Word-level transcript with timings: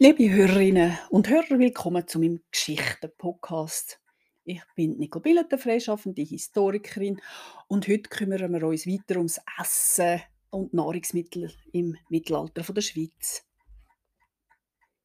Liebe 0.00 0.30
Hörerinnen 0.30 0.96
und 1.10 1.28
Hörer, 1.28 1.58
willkommen 1.58 2.06
zu 2.06 2.20
meinem 2.20 2.40
Geschichten-Podcast. 2.52 4.00
Ich 4.44 4.62
bin 4.76 4.96
Nicole 4.96 5.24
Billeter, 5.24 5.58
freischaffende 5.58 6.22
Historikerin 6.22 7.20
und 7.66 7.88
heute 7.88 8.08
kümmern 8.08 8.52
wir 8.52 8.62
uns 8.62 8.86
weiter 8.86 9.16
ums 9.16 9.40
Essen 9.60 10.22
und 10.50 10.72
Nahrungsmittel 10.72 11.52
im 11.72 11.96
Mittelalter 12.10 12.62
der 12.72 12.80
Schweiz. 12.80 13.44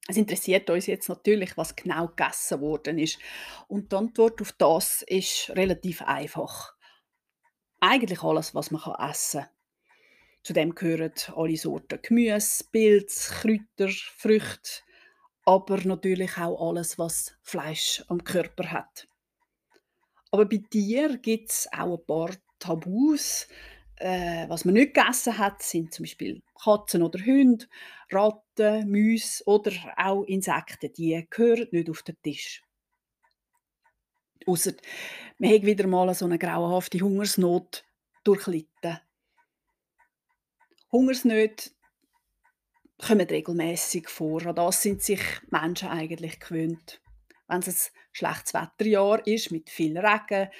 Es 0.07 0.15
interessiert 0.15 0.69
uns 0.69 0.85
jetzt 0.85 1.09
natürlich, 1.09 1.57
was 1.57 1.75
genau 1.75 2.09
gegessen 2.09 2.61
worden 2.61 2.99
ist. 2.99 3.17
Und 3.67 3.91
die 3.91 3.95
Antwort 3.95 4.39
auf 4.43 4.51
das 4.51 5.01
ist 5.07 5.49
relativ 5.55 6.03
einfach. 6.03 6.75
Eigentlich 7.79 8.21
alles, 8.21 8.53
was 8.53 8.69
man 8.69 8.83
essen 9.09 9.41
kann. 9.41 9.49
Zudem 10.43 10.75
gehören 10.75 11.13
alle 11.35 11.55
Sorten 11.55 11.99
Gemüse, 12.01 12.65
Pilz, 12.71 13.29
Kräuter, 13.29 13.89
Früchte, 13.89 14.81
aber 15.45 15.77
natürlich 15.85 16.37
auch 16.37 16.69
alles, 16.69 16.99
was 16.99 17.37
Fleisch 17.41 18.03
am 18.07 18.23
Körper 18.23 18.71
hat. 18.71 19.07
Aber 20.31 20.45
bei 20.45 20.61
Tieren 20.69 21.21
gibt 21.21 21.51
es 21.51 21.67
auch 21.71 21.97
ein 21.97 22.05
paar 22.05 22.31
Tabus. 22.59 23.47
Äh, 23.97 24.49
was 24.49 24.65
man 24.65 24.73
nicht 24.73 24.93
gegessen 24.93 25.37
hat, 25.37 25.61
sind 25.61 25.93
zum 25.93 26.03
Beispiel 26.03 26.41
Katzen 26.61 27.03
oder 27.03 27.23
Hunde, 27.23 27.67
Ratten, 28.11 28.89
Mäuse 28.89 29.43
oder 29.45 29.71
auch 29.95 30.23
Insekten. 30.23 30.91
Die 30.93 31.25
gehören 31.29 31.67
nicht 31.71 31.89
auf 31.89 32.01
den 32.03 32.17
Tisch. 32.21 32.63
Ausser 34.45 34.73
man 35.37 35.53
hat 35.53 35.63
wieder 35.63 35.87
mal 35.87 36.13
so 36.13 36.25
eine 36.25 36.37
grauenhafte 36.37 36.99
Hungersnot 36.99 37.85
durchlitten. 38.23 38.99
Hungersnöte 40.93 41.71
kommen 42.99 43.27
regelmäßig 43.27 44.07
vor. 44.09 44.45
An 44.45 44.53
das 44.53 44.83
sind 44.83 45.01
sich 45.01 45.21
Menschen 45.49 45.89
eigentlich 45.89 46.39
gewöhnt. 46.39 47.01
Wenn 47.47 47.61
es 47.61 47.67
ein 47.67 47.97
schlechtes 48.11 48.53
Wetterjahr 48.53 49.25
ist 49.25 49.49
mit 49.49 49.71
viel 49.71 49.97
Regen, 49.97 50.51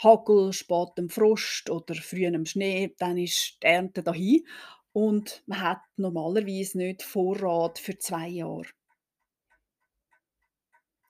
Hagel, 0.00 0.52
spätem 0.52 1.10
Frost 1.10 1.70
oder 1.70 1.96
frühem 1.96 2.46
Schnee, 2.46 2.94
dann 2.98 3.18
ist 3.18 3.58
die 3.60 3.66
Ernte 3.66 4.04
dahin 4.04 4.46
und 4.92 5.42
man 5.46 5.60
hat 5.60 5.82
normalerweise 5.96 6.78
nicht 6.78 7.02
Vorrat 7.02 7.80
für 7.80 7.98
zwei 7.98 8.28
Jahre. 8.28 8.68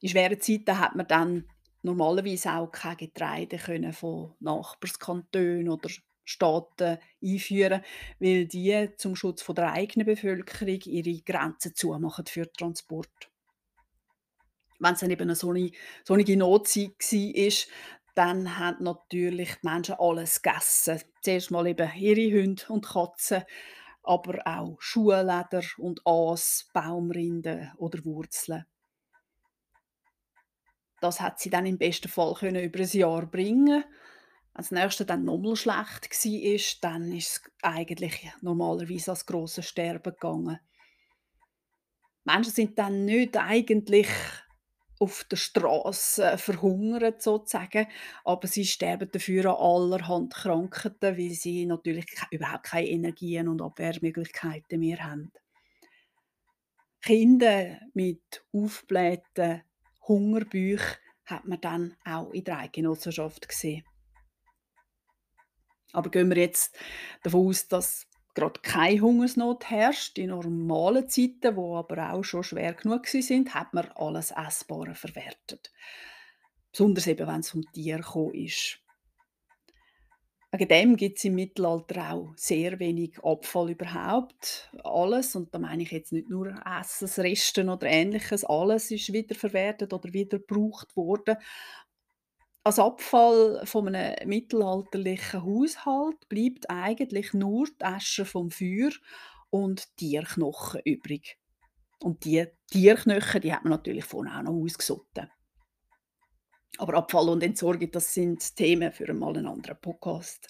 In 0.01 0.09
schweren 0.09 0.41
Zeiten 0.41 0.79
hat 0.79 0.97
man 0.97 1.07
dann 1.07 1.51
normalerweise 1.83 2.53
auch 2.55 2.73
kein 2.73 2.97
Getreide 2.97 3.59
können 3.59 3.93
von 3.93 4.35
Nachbarskantonen 4.41 5.69
oder 5.69 5.91
Staaten 6.29 6.99
einführen, 7.23 7.83
weil 8.21 8.47
die 8.47 8.91
zum 8.99 9.17
Schutz 9.17 9.41
von 9.41 9.55
der 9.55 9.73
eigenen 9.73 10.07
Bevölkerung 10.07 10.79
ihre 10.85 11.23
Grenzen 11.23 11.75
zumachen 11.75 12.27
für 12.27 12.53
Transport. 12.53 13.31
Wenn 14.79 14.93
es 14.93 15.01
dann 15.01 15.11
eben 15.11 15.23
eine 15.23 15.35
sonnige, 15.35 16.37
Notzeit 16.37 16.91
war, 17.01 17.75
dann 18.15 18.59
haben 18.59 18.85
natürlich 18.85 19.55
die 19.55 19.67
Menschen 19.67 19.95
alles 19.99 20.43
gegessen. 20.43 21.01
Zuerst 21.23 21.51
mal 21.51 21.67
eben 21.67 21.91
ihre 21.97 22.43
Hunde 22.43 22.63
und 22.69 22.85
Katzen, 22.85 23.45
aber 24.03 24.47
auch 24.47 24.77
Schuhleder 24.81 25.63
und 25.79 26.03
Aas, 26.05 26.69
Baumrinden 26.75 27.73
oder 27.79 28.05
Wurzeln. 28.05 28.67
Das 31.01 31.21
hat 31.21 31.39
sie 31.41 31.49
dann 31.49 31.65
im 31.65 31.79
besten 31.79 32.09
Fall 32.09 32.35
können 32.35 32.63
über 32.63 32.81
ein 32.81 32.89
Jahr 32.89 33.25
bringen 33.25 33.85
wenn 34.59 34.65
das 34.65 34.71
nächste 34.73 35.07
dann 35.07 35.25
nochmal 35.25 35.55
schlecht 35.55 36.11
war, 36.11 36.91
dann 36.91 37.13
ist 37.13 37.29
es 37.29 37.53
eigentlich 37.63 38.29
normalerweise 38.41 39.13
als 39.13 39.25
grosses 39.25 39.69
Sterben 39.69 40.13
gegangen. 40.13 40.59
Menschen 42.25 42.53
sind 42.53 42.77
dann 42.77 43.05
nicht 43.05 43.37
eigentlich 43.37 44.09
auf 44.99 45.23
der 45.31 45.37
Straße 45.37 46.39
verhungert 46.39 47.23
sozusagen, 47.23 47.87
aber 48.25 48.49
sie 48.49 48.65
sterben 48.65 49.09
dafür 49.13 49.45
an 49.57 49.65
allerhand 49.65 50.35
Krankheiten, 50.35 51.17
weil 51.17 51.31
sie 51.31 51.65
natürlich 51.65 52.07
überhaupt 52.33 52.65
keine 52.65 52.89
Energien 52.89 53.47
und 53.47 53.63
Abwehrmöglichkeiten 53.63 54.81
mehr 54.81 55.05
haben. 55.05 55.31
Kinder 57.01 57.79
mit 57.95 58.45
aufgeblähten 58.53 59.63
Hungerbüchern 60.09 60.97
hat 61.27 61.45
man 61.45 61.61
dann 61.61 61.97
auch 62.05 62.33
in 62.33 62.43
der 62.43 62.59
Eidgenossenschaft 62.59 63.49
gesehen. 63.49 63.85
Aber 65.93 66.11
gehen 66.11 66.29
wir 66.29 66.37
jetzt 66.37 66.77
davon 67.23 67.49
aus, 67.49 67.69
dass 67.69 68.07
gerade 68.35 68.61
keine 68.61 69.01
Hungersnot 69.01 69.69
herrscht, 69.71 70.19
in 70.19 70.31
normalen 70.31 71.09
Zeiten, 71.09 71.57
wo 71.57 71.77
aber 71.77 72.13
auch 72.13 72.23
schon 72.23 72.45
schwer 72.45 72.75
genug 72.75 73.07
sind, 73.07 73.55
hat 73.55 73.75
man 73.75 73.89
alles 73.97 74.31
Essbare 74.31 74.95
verwertet. 74.95 75.73
Besonders 76.71 77.07
eben, 77.07 77.27
wenn 77.27 77.41
es 77.41 77.51
vom 77.51 77.63
Tier 77.73 77.97
gekommen 77.97 78.35
ist. 78.35 78.81
Wegen 80.51 80.69
dem 80.69 80.97
gibt 80.97 81.19
es 81.19 81.25
im 81.25 81.35
Mittelalter 81.35 82.13
auch 82.13 82.33
sehr 82.37 82.79
wenig 82.79 83.23
Abfall 83.23 83.71
überhaupt. 83.71 84.71
Alles, 84.83 85.37
und 85.37 85.55
da 85.55 85.59
meine 85.59 85.83
ich 85.83 85.91
jetzt 85.91 86.13
nicht 86.13 86.31
nur 86.31 86.55
Essensresten 86.65 87.69
oder 87.69 87.87
ähnliches, 87.87 88.45
alles 88.45 88.91
ist 88.91 89.13
wiederverwertet 89.13 89.93
oder 89.93 90.11
wieder 90.15 90.39
gebraucht 90.39 90.97
worden. 90.97 91.37
Als 92.65 92.79
Abfall 92.79 93.65
von 93.65 93.95
einem 93.95 94.29
mittelalterlichen 94.29 95.43
Haushalt 95.43 96.29
bleibt 96.29 96.69
eigentlich 96.69 97.33
nur 97.33 97.67
die 97.67 97.85
Asche 97.85 98.25
vom 98.25 98.51
Feuer 98.51 98.91
und 99.51 99.97
Tierknochen 99.97 100.83
übrig. 100.85 101.39
Und 102.01 102.25
die 102.25 102.47
Tierknochen, 102.71 103.41
die 103.41 103.53
hat 103.53 103.65
man 103.65 103.73
natürlich 103.73 104.05
vorher 104.05 104.39
auch 104.39 104.43
noch 104.43 104.53
ausgesotten. 104.53 105.31
Aber 106.77 106.95
Abfall 106.95 107.29
und 107.31 107.43
Entsorgung, 107.43 107.91
das 107.91 108.13
sind 108.13 108.55
Themen 108.55 108.93
für 108.93 109.09
einmal 109.09 109.37
einen 109.37 109.47
anderen 109.47 109.81
Podcast. 109.81 110.49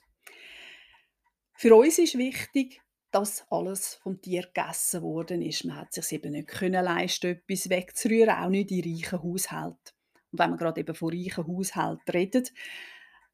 Für 1.54 1.74
uns 1.74 1.98
ist 1.98 2.18
wichtig, 2.18 2.80
dass 3.10 3.46
alles 3.50 3.94
vom 3.94 4.20
Tier 4.20 4.42
gegessen 4.42 5.02
worden 5.02 5.42
ist. 5.42 5.64
Man 5.64 5.76
hat 5.76 5.92
sich 5.92 6.12
eben 6.12 6.32
nicht 6.32 6.48
können 6.48 6.84
leisten, 6.84 7.28
etwas 7.28 7.70
wegzurühren, 7.70 8.30
auch 8.30 8.50
nicht 8.50 8.70
in 8.70 8.82
reichen 8.82 9.22
Haushalten. 9.22 9.97
Und 10.30 10.38
wenn 10.38 10.50
wir 10.50 10.56
gerade 10.56 10.80
eben 10.80 10.94
von 10.94 11.12
reichen 11.12 11.46
Haushalten 11.46 12.10
reden, 12.10 12.48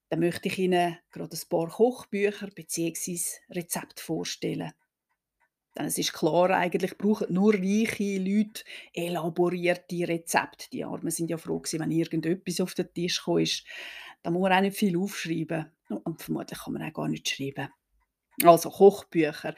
dann 0.08 0.20
möchte 0.20 0.48
ich 0.48 0.58
Ihnen 0.58 0.98
gerade 1.10 1.36
ein 1.36 1.48
paar 1.48 1.68
Kochbücher 1.68 2.48
bzw. 2.48 3.18
Rezepte 3.50 4.02
vorstellen. 4.02 4.72
Denn 5.76 5.86
es 5.86 5.98
ist 5.98 6.12
klar, 6.12 6.50
eigentlich 6.50 6.96
brauchen 6.96 7.32
nur 7.32 7.52
reiche 7.54 8.18
Leute 8.18 8.62
elaborierte 8.92 10.06
Rezepte. 10.06 10.70
Die 10.72 10.84
Armen 10.84 11.10
sind 11.10 11.30
ja 11.30 11.36
froh 11.36 11.58
gewesen, 11.58 11.80
wenn 11.80 11.90
irgendetwas 11.90 12.60
auf 12.60 12.74
den 12.74 12.92
Tisch 12.94 13.24
kam. 13.24 13.44
Da 14.22 14.30
muss 14.30 14.42
man 14.42 14.52
auch 14.52 14.60
nicht 14.60 14.76
viel 14.76 14.96
aufschreiben. 14.96 15.66
Und 15.88 16.22
vermutlich 16.22 16.58
kann 16.58 16.74
man 16.74 16.82
auch 16.82 16.92
gar 16.92 17.08
nicht 17.08 17.28
schreiben. 17.28 17.68
Also 18.44 18.70
Kochbücher. 18.70 19.54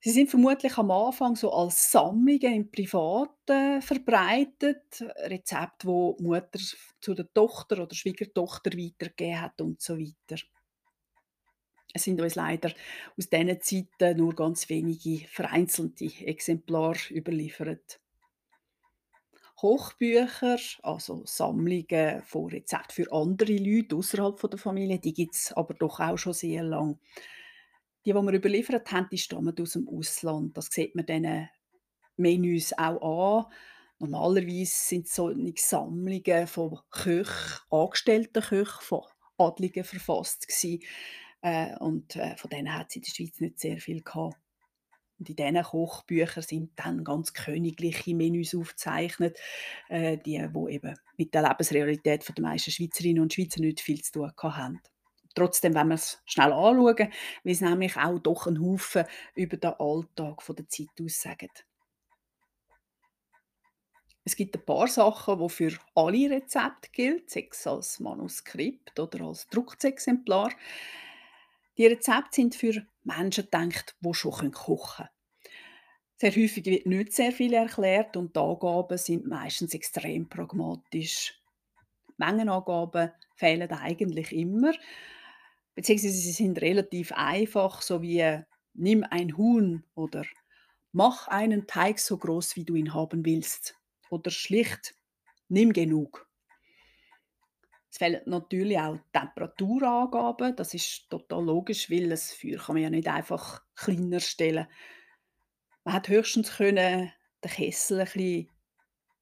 Sie 0.00 0.10
sind 0.10 0.30
vermutlich 0.30 0.78
am 0.78 0.92
Anfang 0.92 1.34
so 1.34 1.52
als 1.52 1.90
Sammlungen 1.90 2.54
im 2.54 2.70
Privaten 2.70 3.82
verbreitet, 3.82 5.00
Rezepte, 5.00 5.88
wo 5.88 6.16
die 6.18 6.24
Mutter 6.24 6.60
zu 7.00 7.14
der 7.14 7.32
Tochter 7.34 7.82
oder 7.82 7.94
Schwiegertochter 7.94 8.70
weitergegeben 8.72 9.40
hat 9.40 9.60
und 9.60 9.80
so 9.80 9.98
weiter. 9.98 10.40
Es 11.92 12.04
sind 12.04 12.20
uns 12.20 12.36
leider 12.36 12.72
aus 13.16 13.28
diesen 13.28 13.60
Zeiten 13.60 14.18
nur 14.18 14.34
ganz 14.34 14.68
wenige 14.68 15.26
vereinzelte 15.26 16.04
Exemplare 16.04 16.98
überliefert. 17.10 18.00
Kochbücher, 19.56 20.58
also 20.84 21.22
Sammlungen 21.24 22.22
von 22.22 22.46
Rezepten 22.48 22.92
für 22.92 23.12
andere 23.12 23.56
Leute 23.56 23.96
außerhalb 23.96 24.40
der 24.48 24.58
Familie, 24.58 25.00
die 25.00 25.12
gibt 25.12 25.34
es 25.34 25.52
aber 25.52 25.74
doch 25.74 25.98
auch 25.98 26.16
schon 26.16 26.34
sehr 26.34 26.62
lange. 26.62 27.00
Die, 28.04 28.12
die 28.12 28.14
wir 28.14 28.32
überliefert 28.32 28.90
haben, 28.92 29.08
die 29.10 29.18
stammen 29.18 29.54
aus 29.60 29.72
dem 29.72 29.88
Ausland. 29.88 30.56
Das 30.56 30.66
sieht 30.66 30.94
man 30.94 31.06
diesen 31.06 31.48
Menüs 32.16 32.72
auch 32.76 33.46
an. 33.46 33.52
Normalerweise 34.00 34.72
sind 34.72 35.08
solche 35.08 35.54
Sammlungen 35.56 36.46
von 36.46 36.78
Köchen, 36.90 37.60
angestellten 37.70 38.42
Köchen, 38.42 38.82
von 38.82 39.02
Adligen 39.38 39.84
verfasst 39.84 40.46
gewesen. 40.46 40.82
Äh, 41.40 41.76
und 41.78 42.16
äh, 42.16 42.36
von 42.36 42.50
denen 42.50 42.74
hat 42.74 42.88
es 42.90 42.96
in 42.96 43.02
der 43.02 43.10
Schweiz 43.10 43.40
nicht 43.40 43.58
sehr 43.58 43.78
viel 43.78 44.02
gehabt. 44.02 44.36
Und 45.18 45.28
in 45.28 45.36
diesen 45.36 45.62
Kochbüchern 45.62 46.42
sind 46.42 46.70
dann 46.76 47.02
ganz 47.02 47.32
königliche 47.32 48.14
Menüs 48.14 48.54
aufgezeichnet, 48.54 49.38
äh, 49.88 50.16
die 50.16 50.46
wo 50.52 50.68
eben 50.68 50.94
mit 51.16 51.34
der 51.34 51.42
Lebensrealität 51.42 52.32
der 52.36 52.42
meisten 52.42 52.70
Schweizerinnen 52.70 53.22
und 53.22 53.32
Schweizer 53.32 53.60
nicht 53.60 53.80
viel 53.80 54.00
zu 54.00 54.12
tun 54.12 54.32
haben. 54.56 54.80
Trotzdem, 55.34 55.74
wenn 55.74 55.88
wir 55.88 55.94
es 55.94 56.20
schnell 56.24 56.52
anschauen, 56.52 56.98
weil 56.98 57.10
es 57.44 57.60
nämlich 57.60 57.96
auch 57.96 58.18
doch 58.18 58.46
einen 58.46 58.60
Haufen 58.60 59.04
über 59.34 59.56
den 59.56 59.74
Alltag 59.78 60.42
von 60.42 60.56
der 60.56 60.68
Zeit 60.68 60.88
aussagen. 61.00 61.50
Es 64.24 64.36
gibt 64.36 64.56
ein 64.56 64.64
paar 64.64 64.88
Sachen, 64.88 65.38
die 65.38 65.48
für 65.48 65.78
alle 65.94 66.30
Rezepte 66.30 66.90
gilt, 66.92 67.30
sei 67.30 67.48
es 67.50 67.66
als 67.66 67.98
Manuskript 67.98 69.00
oder 69.00 69.24
als 69.24 69.48
Druckexemplar. 69.48 70.50
Die 71.78 71.86
Rezepte 71.86 72.34
sind 72.34 72.54
für 72.54 72.86
Menschen 73.04 73.44
gedacht, 73.44 73.96
die 74.00 74.12
schon 74.12 74.50
kochen 74.50 74.52
können. 74.52 75.08
Sehr 76.16 76.32
häufig 76.32 76.66
wird 76.66 76.86
nicht 76.86 77.12
sehr 77.14 77.32
viel 77.32 77.54
erklärt 77.54 78.16
und 78.16 78.34
die 78.34 78.40
Angaben 78.40 78.98
sind 78.98 79.26
meistens 79.26 79.72
extrem 79.72 80.28
pragmatisch. 80.28 81.40
Mengenangaben 82.16 83.12
fehlen 83.36 83.70
eigentlich 83.70 84.32
immer, 84.32 84.72
beziehungsweise 85.78 86.14
sie 86.14 86.32
sind 86.32 86.60
relativ 86.60 87.12
einfach, 87.12 87.82
so 87.82 88.02
wie 88.02 88.40
nimm 88.74 89.04
ein 89.08 89.36
Huhn 89.36 89.84
oder 89.94 90.24
mach 90.90 91.28
einen 91.28 91.68
Teig 91.68 92.00
so 92.00 92.18
groß, 92.18 92.56
wie 92.56 92.64
du 92.64 92.74
ihn 92.74 92.94
haben 92.94 93.24
willst 93.24 93.76
oder 94.10 94.32
schlicht 94.32 94.96
nimm 95.46 95.72
genug. 95.72 96.28
Es 97.92 97.98
fehlen 97.98 98.22
natürlich 98.26 98.76
auch 98.76 98.98
Temperaturangaben, 99.12 100.56
das 100.56 100.74
ist 100.74 101.08
total 101.10 101.44
logisch, 101.44 101.88
weil 101.92 102.08
das 102.08 102.32
Feuer 102.32 102.58
kann 102.58 102.74
man 102.74 102.82
ja 102.82 102.90
nicht 102.90 103.06
einfach 103.06 103.62
kleiner 103.76 104.18
stellen. 104.18 104.66
Man 105.84 105.94
hat 105.94 106.08
höchstens 106.08 106.56
können 106.56 107.12
den 107.44 107.50
Kessel 107.52 108.00
ein 108.00 108.06
bisschen 108.06 108.50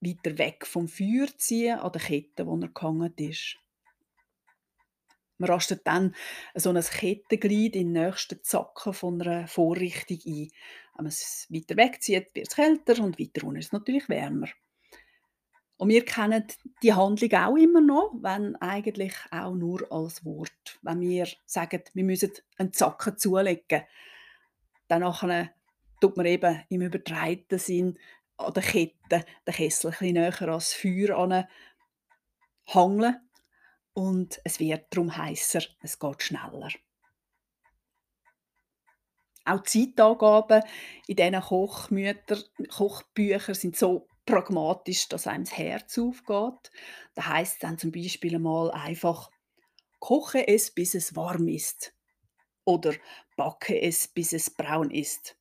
weiter 0.01 0.39
weg 0.39 0.67
vom 0.67 0.89
Feuer 0.89 1.29
ziehen, 1.37 1.79
an 1.79 1.93
der 1.93 2.01
Kette, 2.01 2.47
wo 2.47 2.59
er 2.59 2.69
gehangen 2.69 3.13
ist. 3.19 3.59
Man 5.39 5.51
rastet 5.51 5.87
dann 5.87 6.15
so 6.55 6.71
ein 6.71 6.81
Kettenglied 6.81 7.77
in 7.77 7.93
den 7.93 8.05
nächsten 8.05 8.43
Zacken 8.43 8.95
von 8.95 9.21
einer 9.21 9.47
Vorrichtung 9.47 10.19
ein. 10.27 10.51
Wenn 10.95 11.05
man 11.05 11.07
es 11.07 11.47
weiter 11.51 11.77
wegzieht, 11.77 12.35
wird 12.35 12.49
es 12.49 12.57
kälter 12.57 13.03
und 13.03 13.19
weiter 13.19 13.45
unten 13.45 13.61
ist 13.61 13.67
es 13.67 13.73
natürlich 13.73 14.09
wärmer. 14.09 14.49
Und 15.79 15.91
wir 15.91 16.05
kennen 16.07 16.47
die 16.83 16.95
Handlung 16.95 17.33
auch 17.35 17.57
immer 17.57 17.83
noch, 17.83 18.15
wenn 18.23 18.57
eigentlich 18.57 19.15
auch 19.31 19.55
nur 19.55 19.93
als 19.93 20.25
Wort. 20.25 20.79
Wenn 20.81 21.01
wir 21.01 21.29
sagen, 21.45 21.83
wir 21.93 22.05
müssen 22.05 22.33
einen 22.57 22.73
Zacken 22.73 23.19
zulegen, 23.19 23.83
dann 24.89 25.03
tut 26.01 26.17
man 26.17 26.27
eben 26.27 26.63
im 26.71 26.81
übertreibenden 26.81 27.59
Sinn 27.59 27.99
an 28.39 28.55
der 28.55 28.63
Kette 28.63 29.25
den 29.47 29.55
Kessel 29.55 29.89
ein 29.89 29.99
bisschen 29.99 30.15
näher 30.15 30.43
ans 30.43 30.73
Feuer 30.73 31.47
hangeln 32.67 33.17
und 33.97 34.43
es 34.45 34.61
wird 34.61 34.95
darum 34.95 35.17
heißer, 35.17 35.63
es 35.81 35.99
geht 35.99 36.23
schneller. 36.23 36.69
Auch 39.47 39.61
die 39.63 39.95
Zeitangaben 39.95 40.63
in 41.07 41.17
diesen 41.17 41.41
Kochmütter, 41.41 42.39
Kochbüchern 42.69 43.55
sind 43.55 43.77
so 43.77 44.07
pragmatisch, 44.27 45.09
dass 45.09 45.27
einem 45.27 45.45
das 45.45 45.57
Herz 45.57 45.99
aufgeht. 45.99 46.71
Da 47.15 47.27
heißt 47.27 47.63
dann 47.63 47.79
zum 47.79 47.91
Beispiel 47.91 48.35
einmal 48.35 48.71
einfach, 48.73 49.31
koche 49.99 50.47
es, 50.47 50.73
bis 50.73 50.95
es 50.95 51.17
warm 51.17 51.49
ist. 51.49 51.95
Oder 52.67 52.93
backe 53.37 53.81
es, 53.81 54.09
bis 54.09 54.35
es 54.35 54.51
braun 54.51 54.91
ist. 54.91 55.39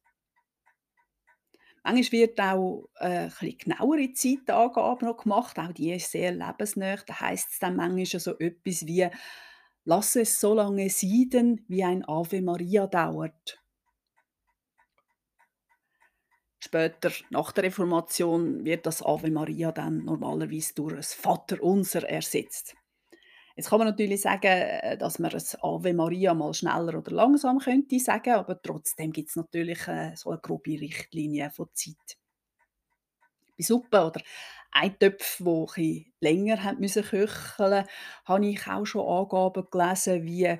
Manchmal 1.85 2.21
wird 2.21 2.41
auch 2.41 2.89
äh, 2.95 3.29
ein 3.39 3.57
genauere 3.59 4.11
Zeitangaben 4.11 5.07
noch 5.07 5.17
gemacht, 5.17 5.59
auch 5.59 5.71
die 5.71 5.93
ist 5.93 6.09
sehr 6.09 6.31
lebensnah. 6.31 6.97
Da 7.05 7.19
heißt 7.19 7.51
es 7.51 7.59
dann 7.59 7.75
manchmal 7.75 8.19
so 8.19 8.39
etwas 8.39 8.87
wie 8.87 9.07
«Lass 9.83 10.15
es 10.15 10.39
so 10.39 10.55
lange 10.55 10.89
sieden, 10.89 11.63
wie 11.67 11.83
ein 11.83 12.03
Ave 12.03 12.41
Maria 12.41 12.87
dauert». 12.87 13.61
Später, 16.59 17.11
nach 17.29 17.51
der 17.51 17.65
Reformation, 17.65 18.65
wird 18.65 18.87
das 18.87 19.03
Ave 19.03 19.29
Maria 19.29 19.71
dann 19.71 20.05
normalerweise 20.05 20.73
durch 20.73 20.95
das 20.95 21.13
Vaterunser 21.13 22.09
ersetzt. 22.09 22.75
Jetzt 23.55 23.69
kann 23.69 23.79
man 23.79 23.87
natürlich 23.87 24.21
sagen, 24.21 24.47
äh, 24.47 24.97
dass 24.97 25.19
man 25.19 25.31
ein 25.31 25.43
Ave 25.61 25.93
Maria 25.93 26.33
mal 26.33 26.53
schneller 26.53 26.97
oder 26.97 27.11
langsam 27.11 27.59
könnte 27.59 27.99
sagen, 27.99 28.33
aber 28.33 28.61
trotzdem 28.61 29.11
gibt 29.13 29.29
es 29.29 29.35
natürlich 29.37 29.87
äh, 29.87 30.13
so 30.15 30.31
eine 30.31 30.39
grobe 30.39 30.79
Richtlinie 30.79 31.49
von 31.51 31.69
Zeit. 31.73 32.17
Bei 33.57 33.63
Suppe 33.63 34.05
oder 34.05 34.21
Eintöpfen, 34.71 35.45
die 35.75 36.01
etwas 36.01 36.13
länger 36.19 36.63
haben 36.63 36.79
müssen 36.81 37.03
köcheln, 37.03 37.85
habe 38.25 38.45
ich 38.45 38.67
auch 38.67 38.85
schon 38.85 39.07
Angaben 39.07 39.67
gelesen 39.71 40.23
wie 40.25 40.57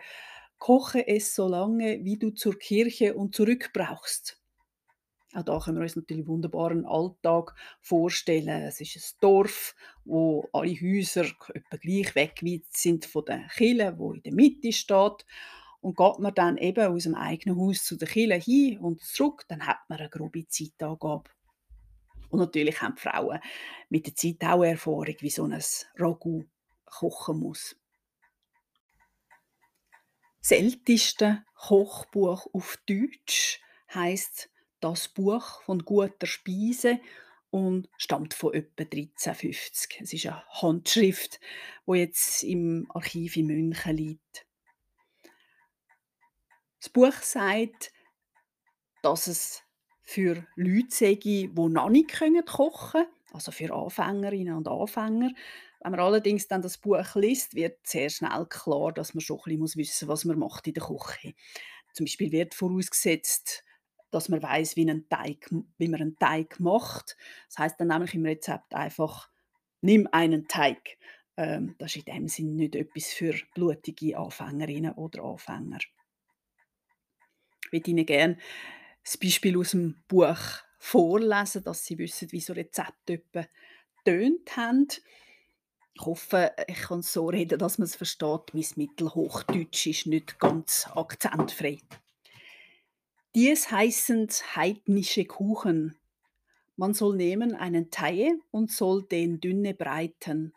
«Koche 0.57 1.05
es 1.05 1.35
so 1.35 1.49
lange, 1.49 2.03
wie 2.05 2.17
du 2.17 2.31
zur 2.31 2.57
Kirche 2.57 3.13
und 3.15 3.35
zurück 3.35 3.71
brauchst». 3.73 4.39
Auch 5.33 5.43
da 5.43 5.59
können 5.59 5.77
wir 5.77 5.83
uns 5.83 5.97
natürlich 5.97 6.27
wunderbar 6.27 6.71
einen 6.71 6.85
Alltag 6.85 7.55
vorstellen. 7.81 8.63
Es 8.63 8.79
ist 8.79 8.95
ein 8.95 9.17
Dorf, 9.19 9.75
wo 10.05 10.47
alle 10.53 10.79
Häuser 10.79 11.25
etwa 11.53 11.77
gleich 11.77 12.15
weit 12.15 12.65
sind 12.69 13.05
von 13.05 13.25
der 13.25 13.47
Kille, 13.47 13.97
wo 13.97 14.13
in 14.13 14.21
der 14.21 14.33
Mitte 14.33 14.71
steht. 14.71 15.25
Und 15.81 15.97
geht 15.97 16.19
man 16.19 16.33
dann 16.33 16.57
eben 16.57 16.87
aus 16.87 17.03
dem 17.03 17.15
eigenen 17.15 17.59
Haus 17.59 17.83
zu 17.83 17.95
der 17.95 18.07
Kille 18.07 18.35
hin 18.35 18.79
und 18.79 19.03
zurück, 19.03 19.45
dann 19.47 19.67
hat 19.67 19.79
man 19.87 19.99
eine 19.99 20.09
grobe 20.09 20.47
Zeitangabe. 20.47 21.29
Und 22.29 22.39
natürlich 22.39 22.81
haben 22.81 22.95
die 22.95 23.01
Frauen 23.01 23.39
mit 23.89 24.07
der 24.07 24.15
Zeit 24.15 24.43
auch 24.43 24.63
Erfahrung, 24.63 25.15
wie 25.19 25.29
so 25.29 25.43
ein 25.43 25.61
Ragout 25.95 26.45
kochen 26.85 27.39
muss. 27.39 27.75
Das 30.39 30.51
älteste 30.51 31.43
Kochbuch 31.55 32.47
auf 32.53 32.77
Deutsch 32.87 33.61
heißt 33.93 34.49
das 34.79 35.07
Buch 35.07 35.61
von 35.63 35.79
guter 35.79 36.27
Speise 36.27 36.99
und 37.55 37.87
stammt 37.95 38.33
von 38.33 38.53
etwa 38.53 38.83
1350. 38.83 40.01
Es 40.01 40.11
ist 40.11 40.25
eine 40.25 40.43
Handschrift, 40.61 41.39
wo 41.85 41.95
jetzt 41.95 42.43
im 42.43 42.85
Archiv 42.93 43.37
in 43.37 43.47
München 43.47 43.95
liegt. 43.95 44.45
Das 46.81 46.89
Buch 46.89 47.13
sagt, 47.13 47.93
dass 49.03 49.27
es 49.27 49.63
für 50.03 50.45
Leute 50.57 50.87
sei, 50.89 51.15
die 51.15 51.47
noch 51.47 51.87
nicht 51.87 52.11
kochen 52.45 52.91
können, 52.91 53.07
also 53.31 53.53
für 53.53 53.73
Anfängerinnen 53.73 54.57
und 54.57 54.67
Anfänger. 54.67 55.31
Wenn 55.79 55.91
man 55.91 56.01
allerdings 56.01 56.49
dann 56.49 56.61
das 56.61 56.77
Buch 56.77 57.15
liest, 57.15 57.55
wird 57.55 57.87
sehr 57.87 58.09
schnell 58.09 58.47
klar, 58.47 58.91
dass 58.91 59.13
man 59.13 59.21
schon 59.21 59.39
ein 59.45 59.59
bisschen 59.61 59.79
wissen 59.79 60.07
muss, 60.07 60.07
was 60.09 60.25
man 60.25 60.39
macht 60.39 60.67
in 60.67 60.73
der 60.73 60.83
Küche. 60.83 61.35
Zum 61.93 62.05
Beispiel 62.05 62.33
wird 62.33 62.53
vorausgesetzt, 62.53 63.63
dass 64.15 64.29
man 64.29 64.41
weiß, 64.41 64.77
wie, 64.77 64.87
wie 64.87 65.87
man 65.87 66.01
einen 66.01 66.17
Teig 66.17 66.59
macht. 66.59 67.17
Das 67.47 67.57
heißt 67.57 67.79
dann 67.79 67.89
nämlich 67.89 68.13
im 68.13 68.25
Rezept 68.25 68.73
einfach, 68.73 69.29
nimm 69.81 70.07
einen 70.11 70.47
Teig. 70.47 70.97
Ähm, 71.35 71.75
das 71.77 71.95
ist 71.95 72.07
in 72.07 72.15
dem 72.15 72.27
Sinne 72.29 72.51
nicht 72.51 72.75
etwas 72.75 73.07
für 73.07 73.35
blutige 73.53 74.17
Anfängerinnen 74.17 74.93
oder 74.93 75.23
Anfänger. 75.23 75.79
Ich 77.65 77.71
würde 77.73 77.91
Ihnen 77.91 78.05
gerne 78.05 78.37
das 79.03 79.17
Beispiel 79.17 79.57
aus 79.57 79.71
dem 79.71 80.01
Buch 80.07 80.37
vorlesen, 80.79 81.63
dass 81.63 81.85
Sie 81.85 81.97
wissen, 81.97 82.31
wie 82.31 82.39
so 82.39 82.53
Rezepte 82.53 83.21
tönt 84.05 84.55
haben. 84.55 84.87
Ich 85.93 86.05
hoffe, 86.05 86.53
ich 86.67 86.79
kann 86.83 87.01
so 87.01 87.27
reden, 87.27 87.59
dass 87.59 87.79
man 87.79 87.85
es 87.85 87.95
versteht. 87.95 88.53
Mein 88.53 88.65
Mittelhochdeutsch 88.75 89.87
ist 89.87 90.07
nicht 90.07 90.39
ganz 90.39 90.87
akzentfrei. 90.93 91.79
Dies 93.35 93.69
heißend 93.69 94.55
heidnische 94.55 95.25
Kuchen. 95.25 95.97
Man 96.77 96.93
soll 96.93 97.17
nehmen 97.17 97.53
einen 97.53 97.91
Teig 97.91 98.31
und 98.49 98.71
soll 98.71 99.03
den 99.03 99.41
dünne 99.41 99.73
breiten. 99.73 100.53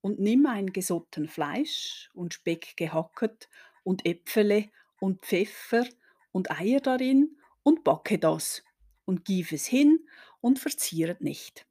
Und 0.00 0.18
nimm 0.18 0.44
ein 0.46 0.72
gesotten 0.72 1.28
Fleisch 1.28 2.10
und 2.14 2.34
Speck 2.34 2.76
gehacket 2.76 3.48
und 3.84 4.04
Äpfele 4.04 4.70
und 4.98 5.24
Pfeffer 5.24 5.86
und 6.32 6.50
Eier 6.50 6.80
darin 6.80 7.36
und 7.62 7.84
backe 7.84 8.18
das 8.18 8.64
und 9.04 9.24
gib 9.24 9.52
es 9.52 9.66
hin 9.66 10.00
und 10.40 10.58
verzieret 10.58 11.20
nicht. 11.20 11.64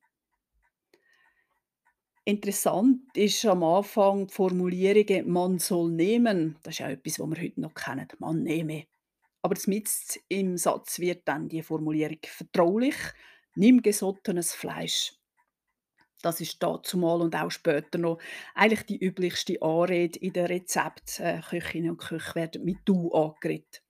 Interessant 2.23 3.01
ist 3.17 3.45
am 3.45 3.61
Anfang 3.61 4.27
die 4.27 4.33
Formulierung 4.33 5.29
«man 5.29 5.59
soll 5.59 5.91
nehmen». 5.91 6.55
Das 6.63 6.75
ist 6.75 6.79
ja 6.79 6.89
etwas, 6.91 7.19
was 7.19 7.29
wir 7.29 7.43
heute 7.43 7.59
noch 7.59 7.73
kennen. 7.73 8.07
«Man 8.19 8.43
nehme». 8.43 8.85
Aber 9.45 9.55
mitten 9.67 10.19
im 10.27 10.57
Satz 10.57 10.97
wird 10.97 11.27
dann 11.27 11.47
die 11.47 11.61
Formulierung 11.61 12.17
vertraulich, 12.23 12.95
nimm 13.53 13.83
gesottenes 13.83 14.55
Fleisch. 14.55 15.13
Das 16.23 16.41
ist 16.41 16.63
dazumal 16.63 17.21
und 17.21 17.35
auch 17.35 17.51
später 17.51 17.99
noch 17.99 18.17
eigentlich 18.55 18.87
die 18.87 18.97
üblichste 18.97 19.61
Anrede 19.61 20.17
in 20.17 20.33
den 20.33 20.47
Rezept. 20.47 21.19
Äh, 21.19 21.41
Köchinnen 21.47 21.91
und 21.91 21.99
Köche 21.99 22.33
werden 22.33 22.65
mit 22.65 22.77
«du» 22.85 23.11
angeredet. 23.11 23.83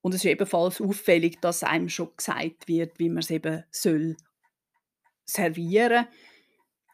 Und 0.00 0.14
es 0.14 0.24
ist 0.24 0.30
ebenfalls 0.30 0.80
auffällig, 0.80 1.38
dass 1.42 1.62
einem 1.62 1.90
schon 1.90 2.16
gesagt 2.16 2.66
wird, 2.66 2.98
wie 2.98 3.10
man 3.10 3.18
es 3.18 3.28
eben 3.28 3.64
soll 3.70 4.16
servieren. 5.26 6.08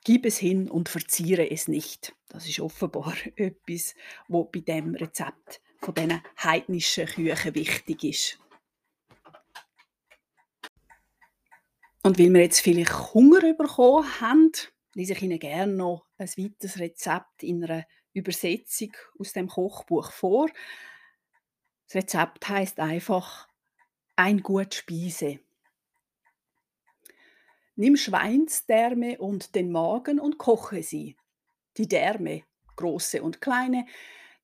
Gib 0.02 0.26
es 0.26 0.38
hin 0.38 0.68
und 0.68 0.88
verziere 0.88 1.48
es 1.48 1.68
nicht. 1.68 2.12
Das 2.28 2.48
ist 2.48 2.58
offenbar 2.58 3.14
etwas, 3.36 3.94
wo 4.26 4.46
bei 4.46 4.62
dem 4.62 4.96
Rezept 4.96 5.60
von 5.86 5.94
diesen 5.94 6.20
heidnischen 6.42 7.06
Küchen 7.06 7.54
wichtig 7.54 8.02
ist. 8.02 8.38
Und 12.02 12.18
weil 12.18 12.34
wir 12.34 12.42
jetzt 12.42 12.60
vielleicht 12.60 13.14
Hunger 13.14 13.54
bekommen 13.54 14.20
haben, 14.20 14.50
lese 14.94 15.12
ich 15.12 15.22
Ihnen 15.22 15.38
gerne 15.38 15.72
noch 15.72 16.04
ein 16.18 16.28
weiteres 16.28 16.80
Rezept 16.80 17.44
in 17.44 17.62
einer 17.62 17.86
Übersetzung 18.12 18.92
aus 19.18 19.32
dem 19.32 19.46
Kochbuch 19.46 20.10
vor. 20.10 20.48
Das 21.86 21.94
Rezept 21.94 22.48
heißt 22.48 22.80
einfach 22.80 23.48
ein 24.16 24.42
gut 24.42 24.74
Speise. 24.74 25.38
Nimm 27.76 27.96
Schweinsdärme 27.96 29.18
und 29.18 29.54
den 29.54 29.70
Magen 29.70 30.18
und 30.18 30.38
koche 30.38 30.82
sie. 30.82 31.16
Die 31.76 31.86
Därme, 31.86 32.42
große 32.74 33.22
und 33.22 33.40
kleine, 33.40 33.86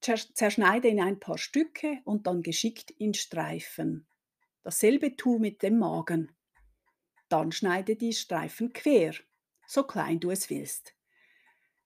zerschneide 0.03 0.89
in 0.89 1.01
ein 1.01 1.21
paar 1.21 1.39
Stücke 1.39 2.01
und 2.05 2.27
dann 2.27 2.43
geschickt 2.43 2.91
in 2.91 3.15
Streifen. 3.15 4.07
Dasselbe 4.63 5.17
tu 5.17 5.39
mit 5.39 5.63
dem 5.63 5.79
Magen. 5.79 6.33
Dann 7.29 7.53
schneide 7.53 7.97
die 7.97 8.13
Streifen 8.13 8.73
quer, 8.73 9.15
so 9.67 9.85
klein 9.85 10.21
du 10.21 10.31
es 10.31 10.51
willst. 10.51 10.95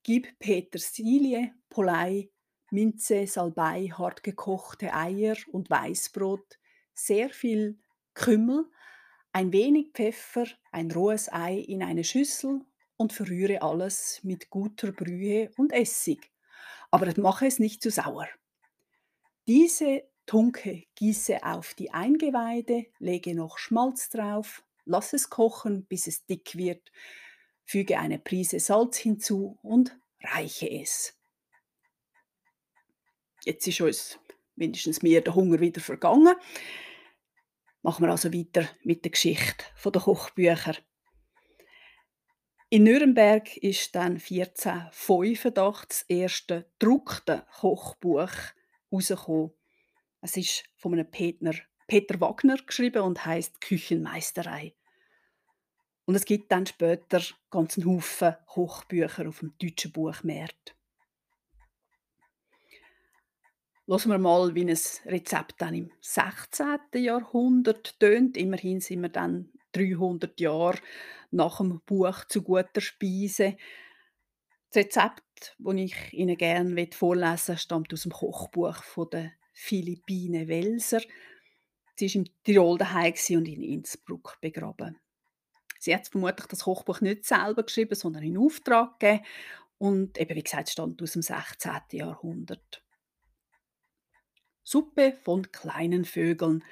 Gib 0.02 0.38
Petersilie, 0.38 1.54
Polei, 1.68 2.30
Minze, 2.70 3.26
Salbei, 3.26 3.88
hartgekochte 3.92 4.92
Eier 4.92 5.37
und 5.52 5.70
Weißbrot, 5.70 6.58
sehr 6.94 7.30
viel 7.30 7.78
Kümmel, 8.14 8.66
ein 9.32 9.52
wenig 9.52 9.92
Pfeffer, 9.92 10.46
ein 10.73 10.90
rohes 10.90 11.32
Ei 11.32 11.58
in 11.58 11.82
eine 11.82 12.04
Schüssel 12.04 12.64
und 12.96 13.12
verrühre 13.12 13.62
alles 13.62 14.20
mit 14.25 14.50
guter 14.50 14.92
Brühe 14.92 15.50
und 15.56 15.73
Essig. 15.73 16.32
Aber 16.90 17.12
mache 17.21 17.47
es 17.47 17.59
nicht 17.59 17.83
zu 17.83 17.90
sauer. 17.90 18.28
Diese 19.47 20.02
Tunke 20.26 20.85
gieße 20.97 21.45
auf 21.45 21.75
die 21.75 21.93
Eingeweide, 21.93 22.87
lege 22.99 23.35
noch 23.35 23.59
Schmalz 23.59 24.09
drauf, 24.09 24.64
lass 24.85 25.12
es 25.12 25.31
kochen, 25.31 25.87
bis 25.87 26.07
es 26.07 26.26
dick 26.26 26.57
wird, 26.57 26.90
füge 27.64 27.99
eine 27.99 28.19
Prise 28.19 28.59
Salz 28.59 28.97
hinzu 28.97 29.59
und 29.62 29.97
reiche 30.23 30.71
es. 30.71 31.16
Jetzt 33.45 33.66
ist 33.69 33.81
uns 33.81 34.19
mindestens 34.57 35.02
mir 35.02 35.23
der 35.23 35.35
Hunger 35.35 35.61
wieder 35.61 35.81
vergangen. 35.81 36.35
Machen 37.83 38.05
wir 38.05 38.11
also 38.11 38.33
weiter 38.33 38.69
mit 38.83 39.05
der 39.05 39.12
Geschichte 39.12 39.64
der 39.85 40.00
Kochbücher. 40.00 40.75
In 42.76 42.83
Nürnberg 42.83 43.56
ist 43.56 43.95
dann 43.95 44.21
1485 44.21 45.88
das 45.88 46.02
erste 46.11 46.66
gedruckte 46.78 47.47
Kochbuch 47.59 48.30
herausgekommen. 48.90 49.52
Es 50.21 50.37
ist 50.37 50.64
von 50.76 50.92
einem 50.92 51.11
Peter, 51.11 51.54
Peter 51.87 52.21
Wagner 52.21 52.59
geschrieben 52.59 53.00
und 53.00 53.25
heißt 53.25 53.62
Küchenmeisterei. 53.62 54.75
Und 56.04 56.16
es 56.16 56.26
gibt 56.26 56.52
dann 56.52 56.66
später 56.66 57.23
ganz 57.50 57.78
einen 57.78 57.87
Haufen 57.87 58.37
Kochbücher 58.45 59.26
auf 59.26 59.38
dem 59.38 59.54
deutschen 59.59 59.92
Buchmarkt. 59.92 60.76
Lassen 63.87 64.11
wir 64.11 64.18
mal, 64.18 64.54
wie 64.54 64.71
ein 64.71 64.78
Rezept 65.06 65.62
dann 65.62 65.75
im 65.75 65.90
16. 66.02 66.78
Jahrhundert 66.97 67.99
tönt. 67.99 68.37
Immerhin 68.37 68.80
sind 68.80 69.00
wir 69.00 69.09
dann 69.09 69.50
300 69.76 70.40
Jahre 70.40 70.78
nach 71.30 71.59
dem 71.59 71.80
Buch 71.85 72.25
zu 72.26 72.42
guter 72.42 72.80
Speise. 72.80 73.56
Das 74.71 74.85
Rezept, 74.85 75.56
das 75.59 75.75
ich 75.75 76.12
Ihnen 76.12 76.37
gerne 76.37 76.88
vorlesen 76.92 77.49
will, 77.49 77.59
stammt 77.59 77.92
aus 77.92 78.02
dem 78.02 78.12
Kochbuch 78.12 78.83
von 78.83 79.11
der 79.11 79.33
Philippine 79.52 80.49
Welser. 80.49 81.00
Sie 81.95 82.09
war 82.09 82.16
im 82.16 82.28
Tirol 82.45 82.78
daheim 82.78 83.14
und 83.30 83.49
in 83.49 83.62
Innsbruck 83.62 84.38
begraben. 84.40 84.99
Sie 85.78 85.95
hat 85.95 86.09
vermutlich 86.09 86.47
das 86.47 86.64
Kochbuch 86.64 87.00
nicht 87.00 87.25
selber 87.25 87.62
geschrieben, 87.62 87.95
sondern 87.95 88.23
in 88.23 88.38
Auftrag 88.38 88.99
gegeben. 88.99 89.25
Und 89.78 90.18
eben, 90.18 90.37
wie 90.37 90.42
gesagt, 90.42 90.71
stammt 90.71 91.02
aus 91.02 91.12
dem 91.12 91.23
16. 91.23 91.73
Jahrhundert. 91.92 92.83
Suppe 94.62 95.16
von 95.23 95.50
kleinen 95.52 96.04
Vögeln. 96.04 96.64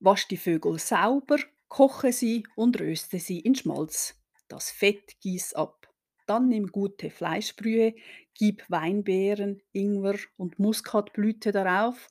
Wasch 0.00 0.28
die 0.28 0.36
Vögel 0.36 0.78
sauber, 0.78 1.38
koche 1.68 2.12
sie 2.12 2.46
und 2.56 2.80
röste 2.80 3.18
sie 3.18 3.40
in 3.40 3.54
Schmalz. 3.54 4.14
Das 4.48 4.70
Fett 4.70 5.20
gieß 5.20 5.54
ab. 5.54 5.88
Dann 6.26 6.48
nimm 6.48 6.66
gute 6.68 7.10
Fleischbrühe, 7.10 7.94
gib 8.34 8.64
Weinbeeren, 8.68 9.62
Ingwer 9.72 10.18
und 10.36 10.58
Muskatblüte 10.58 11.52
darauf. 11.52 12.08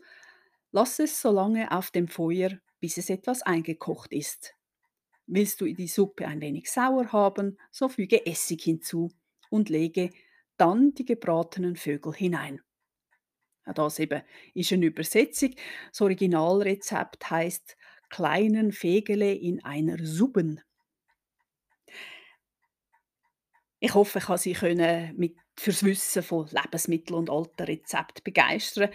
Lass 0.71 0.99
es 0.99 1.21
so 1.21 1.31
lange 1.31 1.71
auf 1.71 1.91
dem 1.91 2.07
Feuer, 2.07 2.59
bis 2.79 2.97
es 2.97 3.09
etwas 3.09 3.41
eingekocht 3.43 4.11
ist. 4.13 4.53
Willst 5.27 5.61
du 5.61 5.71
die 5.71 5.87
Suppe 5.87 6.27
ein 6.27 6.41
wenig 6.41 6.71
sauer 6.71 7.11
haben, 7.11 7.57
so 7.71 7.89
füge 7.89 8.25
Essig 8.25 8.63
hinzu 8.63 9.11
und 9.49 9.69
lege 9.69 10.09
dann 10.57 10.93
die 10.93 11.05
gebratenen 11.05 11.75
Vögel 11.75 12.13
hinein. 12.13 12.61
Das 13.75 13.99
eben 13.99 14.21
ist 14.53 14.71
eine 14.71 14.85
Übersetzung. 14.85 15.53
Das 15.91 16.01
Originalrezept 16.01 17.29
heißt 17.29 17.76
kleinen 18.09 18.71
Fegele 18.71 19.33
in 19.33 19.63
einer 19.63 19.97
Suppen. 20.05 20.61
Ich 23.79 23.93
hoffe, 23.93 24.19
ich 24.19 24.25
kann 24.25 24.37
Sie 24.37 24.53
können 24.53 25.15
mit 25.17 25.37
fürs 25.57 25.83
Wissen 25.83 26.23
von 26.23 26.47
Lebensmitteln 26.47 27.17
und 27.17 27.29
alten 27.29 27.63
Rezepten 27.63 28.23
begeistern. 28.23 28.91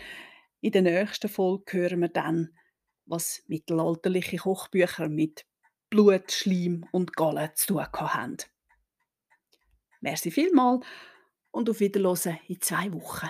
In 0.61 0.73
der 0.73 0.83
nächsten 0.83 1.29
Folge 1.29 1.73
hören 1.73 2.01
wir 2.01 2.09
dann, 2.09 2.57
was 3.07 3.43
mittelalterliche 3.49 4.39
Kochbücher 4.39 5.09
mit 5.09 5.45
Blut, 5.91 6.31
Schleim 6.31 6.87
und 6.93 7.17
Gallen 7.17 7.51
zu 7.55 7.75
tun 7.75 7.85
haben. 7.85 8.37
Merci 10.01 10.31
vielmals 10.31 10.87
und 11.51 11.69
auf 11.69 11.81
Wiederhören 11.81 12.39
in 12.49 12.61
zwei 12.61 12.93
Wochen. 12.93 13.29